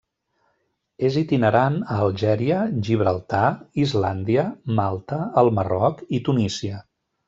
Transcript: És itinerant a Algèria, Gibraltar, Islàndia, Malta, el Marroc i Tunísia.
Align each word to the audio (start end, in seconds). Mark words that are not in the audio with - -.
És 1.09 1.17
itinerant 1.21 1.77
a 1.97 1.99
Algèria, 2.07 2.63
Gibraltar, 2.89 3.45
Islàndia, 3.87 4.49
Malta, 4.83 5.25
el 5.45 5.57
Marroc 5.61 6.07
i 6.21 6.27
Tunísia. 6.29 6.87